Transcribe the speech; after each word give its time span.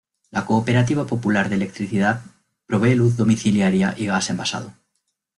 La 0.31 0.47
Cooperativa 0.47 1.05
Popular 1.05 1.47
de 1.47 1.53
Electricidad, 1.57 2.23
provee 2.65 2.95
luz 2.95 3.17
domiciliaria 3.17 3.93
y 3.95 4.07
gas 4.07 4.31
envasado. 4.31 4.73